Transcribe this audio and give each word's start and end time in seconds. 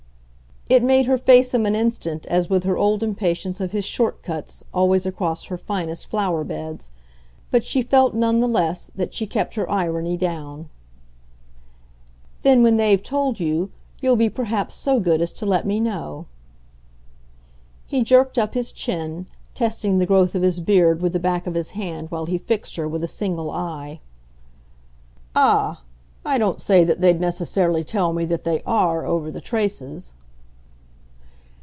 It 0.69 0.83
made 0.83 1.05
her 1.05 1.17
face 1.17 1.53
him 1.53 1.65
an 1.65 1.75
instant 1.75 2.25
as 2.27 2.49
with 2.49 2.63
her 2.63 2.77
old 2.77 3.03
impatience 3.03 3.59
of 3.59 3.73
his 3.73 3.83
short 3.83 4.23
cuts, 4.23 4.63
always 4.73 5.05
across 5.05 5.45
her 5.45 5.57
finest 5.57 6.07
flower 6.07 6.45
beds; 6.45 6.91
but 7.49 7.65
she 7.65 7.81
felt, 7.81 8.13
none 8.13 8.39
the 8.39 8.47
less, 8.47 8.89
that 8.95 9.13
she 9.13 9.27
kept 9.27 9.55
her 9.55 9.69
irony 9.69 10.15
down. 10.15 10.69
"Then 12.43 12.63
when 12.63 12.77
they've 12.77 13.03
told 13.03 13.37
you, 13.37 13.69
you'll 13.99 14.15
be 14.15 14.29
perhaps 14.29 14.73
so 14.73 14.97
good 15.01 15.19
as 15.19 15.33
to 15.33 15.45
let 15.45 15.67
me 15.67 15.81
know." 15.81 16.27
He 17.85 18.01
jerked 18.01 18.37
up 18.37 18.53
his 18.53 18.71
chin, 18.71 19.25
testing 19.53 19.99
the 19.99 20.05
growth 20.05 20.35
of 20.35 20.41
his 20.41 20.61
beard 20.61 21.01
with 21.01 21.11
the 21.11 21.19
back 21.19 21.47
of 21.47 21.53
his 21.55 21.71
hand 21.71 22.09
while 22.11 22.27
he 22.27 22.37
fixed 22.37 22.77
her 22.77 22.87
with 22.87 23.03
a 23.03 23.09
single 23.09 23.51
eye. 23.51 23.99
"Ah, 25.35 25.81
I 26.23 26.37
don't 26.37 26.61
say 26.61 26.85
that 26.85 27.01
they'd 27.01 27.19
necessarily 27.19 27.83
tell 27.83 28.13
me 28.13 28.23
that 28.23 28.45
they 28.45 28.61
ARE 28.65 29.05
over 29.05 29.29
the 29.29 29.41
traces." 29.41 30.13